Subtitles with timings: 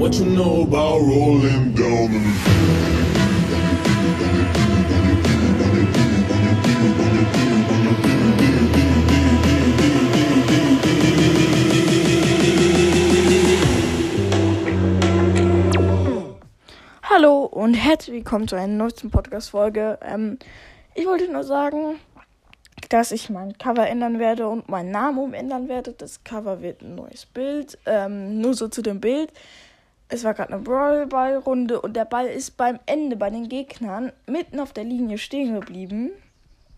[0.00, 2.20] What you know about rolling down the
[17.02, 19.98] Hallo und herzlich willkommen zu einer neuesten Podcast-Folge.
[20.00, 20.38] Ähm,
[20.94, 21.96] ich wollte nur sagen,
[22.88, 25.92] dass ich mein Cover ändern werde und meinen Namen umändern werde.
[25.92, 27.76] Das Cover wird ein neues Bild.
[27.84, 29.30] Ähm, nur so zu dem Bild.
[30.12, 34.58] Es war gerade eine Brawl-Ball-Runde und der Ball ist beim Ende bei den Gegnern mitten
[34.58, 36.10] auf der Linie stehen geblieben.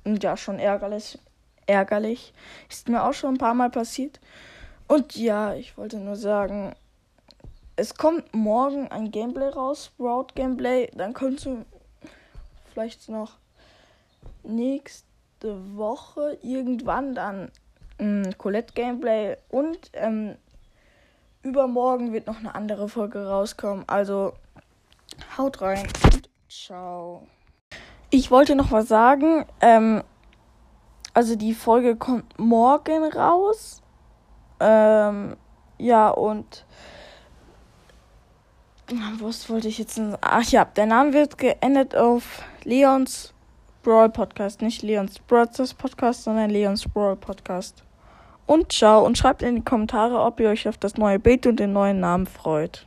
[0.05, 1.19] Und ja, schon ärgerlich.
[1.67, 2.35] Ärgerlich.
[2.69, 4.21] Ist mir auch schon ein paar Mal passiert.
[4.87, 6.75] Und ja, ich wollte nur sagen,
[7.77, 10.91] es kommt morgen ein Gameplay raus, Sprout Gameplay.
[10.95, 11.65] Dann könntest du
[12.71, 13.39] vielleicht noch
[14.43, 15.07] nächste
[15.75, 17.51] Woche irgendwann dann
[17.99, 20.37] ein Colette Gameplay und ähm,
[21.43, 23.85] übermorgen wird noch eine andere Folge rauskommen.
[23.89, 24.35] Also
[25.37, 27.27] haut rein und ciao.
[28.11, 29.47] Ich wollte noch was sagen.
[29.61, 30.03] Ähm,
[31.15, 33.83] also die Folge kommt morgen raus.
[34.61, 35.37] Ähm,
[35.79, 36.65] ja und
[39.21, 40.01] was wollte ich jetzt?
[40.21, 43.33] Ach ja, der Name wird geändert auf Leons
[43.83, 44.61] Brawl Podcast.
[44.61, 47.85] Nicht Leons Brothers Podcast, sondern Leons Brawl Podcast.
[48.47, 51.61] Und ciao und schreibt in die Kommentare, ob ihr euch auf das neue Bild und
[51.61, 52.87] den neuen Namen freut.